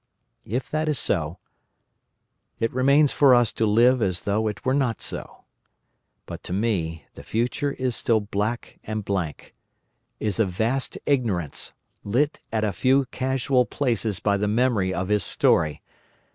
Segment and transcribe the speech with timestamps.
[0.47, 1.37] If that is so,
[2.57, 5.43] it remains for us to live as though it were not so.
[6.25, 12.63] But to me the future is still black and blank—is a vast ignorance, lit at
[12.63, 15.83] a few casual places by the memory of his story.